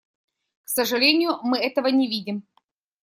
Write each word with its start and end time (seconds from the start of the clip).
К 0.63 0.69
сожалению, 0.69 1.37
мы 1.43 1.59
этого 1.59 1.85
не 1.85 2.07
видим. 2.07 2.41